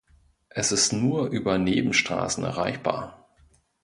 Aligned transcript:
Es 0.49 0.71
ist 0.71 0.93
nur 0.93 1.27
über 1.27 1.59
Nebenstraßen 1.59 2.43
erreichbar. 2.43 3.29